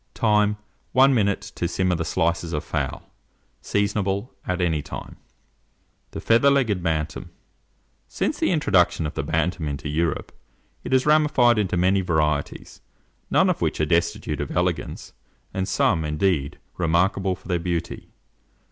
[0.15, 0.57] Time.
[0.93, 3.13] 1 minute to simmer the slices of fowl.
[3.61, 5.17] Seasonable at any time.
[5.17, 7.31] [Illustration: THE FEATHER LEGGED BANTAM.] THE FEATHER LEGGED BANTAM.
[8.07, 10.31] Since the introduction of the Bantam into Europe,
[10.83, 12.81] it has ramified into many varieties,
[13.29, 15.13] none of which are destitute of elegance,
[15.53, 18.09] and some, indeed, remarkable for their beauty.